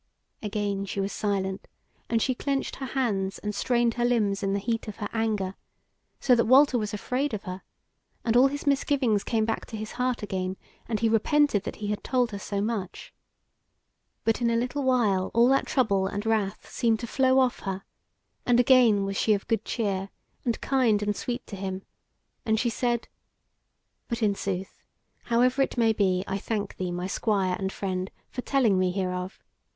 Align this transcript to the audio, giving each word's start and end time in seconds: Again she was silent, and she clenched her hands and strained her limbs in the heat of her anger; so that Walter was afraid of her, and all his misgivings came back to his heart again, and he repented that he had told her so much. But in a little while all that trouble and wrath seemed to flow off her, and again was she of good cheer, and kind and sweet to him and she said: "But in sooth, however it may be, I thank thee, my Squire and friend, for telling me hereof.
Again 0.41 0.85
she 0.87 0.99
was 0.99 1.11
silent, 1.11 1.67
and 2.09 2.23
she 2.23 2.33
clenched 2.33 2.77
her 2.77 2.87
hands 2.87 3.37
and 3.37 3.53
strained 3.53 3.93
her 3.93 4.03
limbs 4.03 4.41
in 4.41 4.53
the 4.53 4.57
heat 4.59 4.87
of 4.87 4.95
her 4.95 5.07
anger; 5.13 5.53
so 6.19 6.33
that 6.33 6.45
Walter 6.47 6.79
was 6.79 6.91
afraid 6.91 7.35
of 7.35 7.43
her, 7.43 7.61
and 8.25 8.35
all 8.35 8.47
his 8.47 8.65
misgivings 8.65 9.23
came 9.23 9.45
back 9.45 9.67
to 9.67 9.77
his 9.77 9.91
heart 9.91 10.23
again, 10.23 10.57
and 10.87 11.01
he 11.01 11.07
repented 11.07 11.65
that 11.65 11.75
he 11.75 11.87
had 11.89 12.03
told 12.03 12.31
her 12.31 12.39
so 12.39 12.61
much. 12.61 13.13
But 14.23 14.41
in 14.41 14.49
a 14.49 14.55
little 14.55 14.81
while 14.81 15.29
all 15.35 15.47
that 15.49 15.67
trouble 15.67 16.07
and 16.07 16.25
wrath 16.25 16.67
seemed 16.67 16.99
to 17.01 17.05
flow 17.05 17.37
off 17.37 17.59
her, 17.59 17.83
and 18.43 18.59
again 18.59 19.05
was 19.05 19.15
she 19.17 19.33
of 19.35 19.47
good 19.47 19.63
cheer, 19.63 20.09
and 20.43 20.59
kind 20.61 21.03
and 21.03 21.15
sweet 21.15 21.45
to 21.45 21.55
him 21.55 21.83
and 22.43 22.59
she 22.59 22.71
said: 22.71 23.07
"But 24.09 24.23
in 24.23 24.33
sooth, 24.33 24.81
however 25.25 25.61
it 25.61 25.77
may 25.77 25.93
be, 25.93 26.23
I 26.25 26.39
thank 26.39 26.77
thee, 26.77 26.91
my 26.91 27.05
Squire 27.05 27.55
and 27.59 27.71
friend, 27.71 28.09
for 28.31 28.41
telling 28.41 28.79
me 28.79 28.89
hereof. 28.91 29.37